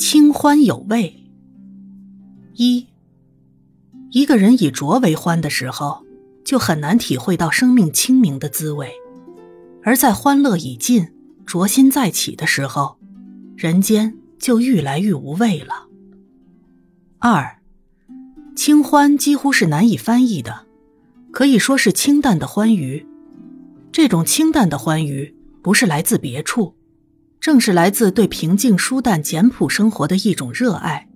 [0.00, 1.14] 清欢有味。
[2.54, 2.86] 一，
[4.12, 6.06] 一个人以浊为欢的时候，
[6.42, 8.88] 就很难体会到生命清明的滋味；
[9.82, 11.06] 而在欢乐已尽、
[11.44, 12.96] 浊心再起的时候，
[13.58, 15.86] 人间就愈来愈无味了。
[17.18, 17.60] 二，
[18.56, 20.64] 清欢几乎是难以翻译的，
[21.30, 23.06] 可以说是清淡的欢愉。
[23.92, 26.74] 这种清淡的欢愉，不是来自别处。
[27.40, 31.08] 正是来自对平静、舒淡、简朴生活的一种热爱。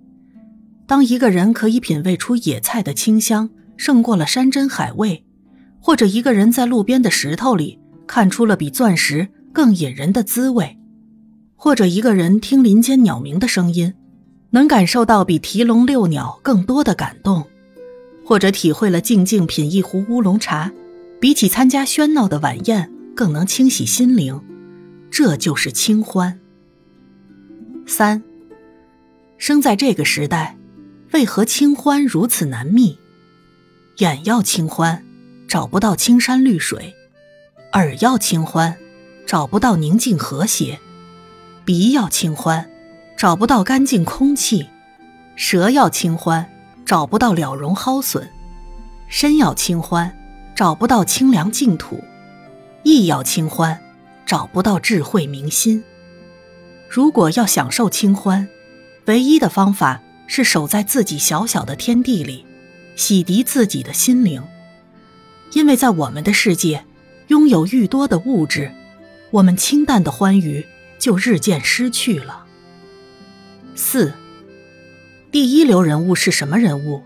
[0.87, 5.23] 当一个人可以品味出野菜的清香胜过了山珍海味，
[5.79, 10.77] 或者一个人在路边的石头里看出了比钻石更引人的滋味，
[11.55, 13.93] 或者一个人听林间鸟鸣的声音，
[14.49, 17.45] 能感受到比提笼遛鸟更多的感动，
[18.25, 20.71] 或者体会了静静品一壶乌龙茶，
[21.19, 24.39] 比起参加喧闹的晚宴更能清洗心灵。
[25.17, 26.41] 这就是清欢。
[27.87, 28.21] 三，
[29.37, 30.57] 生在这个时代，
[31.13, 32.99] 为何清欢如此难觅？
[33.99, 35.05] 眼要清欢，
[35.47, 36.93] 找不到青山绿水；
[37.71, 38.75] 耳要清欢，
[39.25, 40.77] 找不到宁静和谐；
[41.63, 42.69] 鼻要清欢，
[43.15, 44.65] 找不到干净空气；
[45.37, 46.45] 舌要清欢，
[46.85, 48.21] 找不到了容蒿笋；
[49.07, 50.13] 身要清欢，
[50.53, 52.03] 找不到清凉净土；
[52.83, 53.81] 意要清欢。
[54.25, 55.83] 找不到智慧明心。
[56.89, 58.47] 如果要享受清欢，
[59.05, 62.45] 唯一的方法是守在自己小小的天地里，
[62.95, 64.43] 洗涤自己的心灵。
[65.53, 66.85] 因为在我们的世界，
[67.27, 68.71] 拥有愈多的物质，
[69.31, 70.65] 我们清淡的欢愉
[70.97, 72.45] 就日渐失去了。
[73.75, 74.13] 四，
[75.31, 77.03] 第一流人物是什么人物？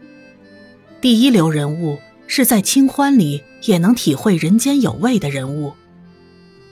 [1.02, 5.74] 第一流人物是在清欢里也能体会人间有味的人物。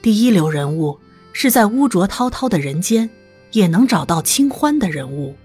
[0.08, 0.98] 第一流人物
[1.34, 3.10] 是在污浊滔滔的人间，
[3.52, 5.36] 也能找到清欢的人物。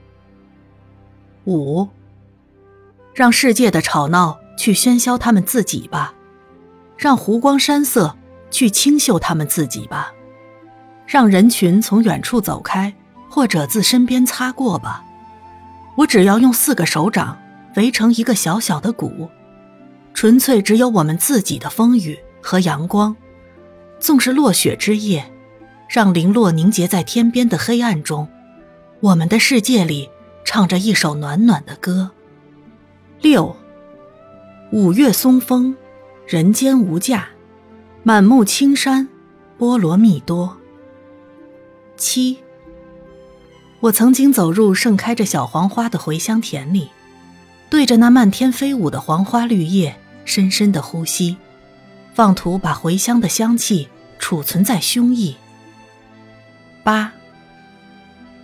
[1.43, 1.89] 五，
[3.13, 6.13] 让世界的吵闹去喧嚣他们自己吧，
[6.97, 8.15] 让湖光山色
[8.51, 10.13] 去清秀他们自己吧，
[11.05, 12.95] 让人群从远处走开，
[13.29, 15.03] 或者自身边擦过吧。
[15.97, 17.37] 我只要用四个手掌
[17.75, 19.29] 围成一个小小的鼓，
[20.13, 23.13] 纯粹只有我们自己的风雨和阳光。
[24.03, 25.31] 纵是落雪之夜，
[25.87, 28.27] 让零落凝结在天边的黑暗中，
[28.99, 30.09] 我们的世界里
[30.43, 32.11] 唱着一首暖暖的歌。
[33.21, 33.55] 六，
[34.73, 35.73] 五月松风，
[36.27, 37.29] 人间无价，
[38.03, 39.07] 满目青山，
[39.57, 40.57] 波罗蜜多。
[41.95, 42.39] 七，
[43.79, 46.89] 我曾经走入盛开着小黄花的茴香田里，
[47.69, 51.37] 对着那漫天飞舞的黄花绿叶，深深的呼吸。
[52.17, 53.87] 妄图把茴香的香气
[54.23, 55.35] 储存在胸臆。
[56.81, 57.11] 八。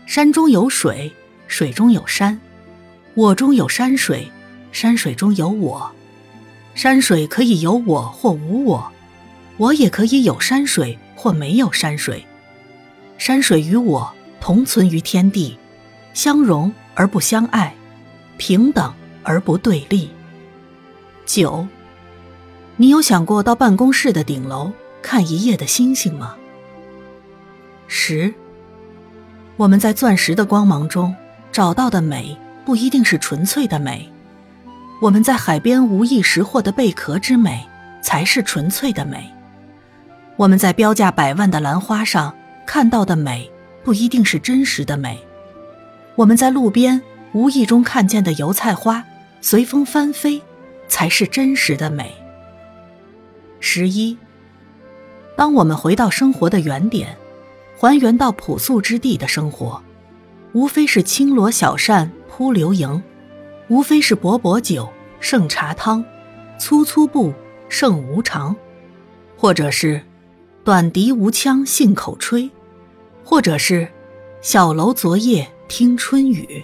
[0.06, 1.10] 山中有水，
[1.48, 2.38] 水中有山，
[3.14, 4.30] 我中有山水，
[4.74, 5.90] 山水中有我。
[6.76, 8.92] 山水可以有我或无我，
[9.56, 12.26] 我也可以有山水或没有山水。
[13.18, 15.58] 山水与我同存于天地，
[16.14, 17.74] 相融而不相爱，
[18.36, 20.10] 平等而不对立。
[21.26, 21.66] 九。
[22.76, 26.36] 你有想过到办公室的顶楼看一夜的星星吗？
[27.88, 28.34] 十，
[29.58, 31.16] 我们在钻石的光芒中
[31.52, 34.10] 找到的美，不一定是纯粹的美；
[35.02, 37.66] 我们在海边无意识获的贝壳之美，
[38.02, 39.18] 才是纯粹的美；
[40.36, 42.36] 我们在标价百万的兰花上
[42.66, 43.50] 看到的美，
[43.84, 45.18] 不一定是真实的美；
[46.16, 49.04] 我们在路边无意中看见的油菜花
[49.42, 50.42] 随风翻飞，
[50.88, 52.14] 才是真实的美。
[53.60, 54.18] 十一，
[55.40, 57.18] 当我们回到生活的原点，
[57.78, 59.82] 还原到朴素之地的生活，
[60.52, 63.02] 无非是轻罗小扇扑流萤，
[63.70, 64.90] 无非是薄薄酒
[65.22, 66.04] 胜茶汤，
[66.60, 67.34] 粗粗布
[67.70, 68.54] 胜无常，
[69.38, 70.02] 或者是
[70.66, 72.52] 短笛无腔信口吹，
[73.24, 73.88] 或者是
[74.42, 76.62] 小楼昨夜听春雨。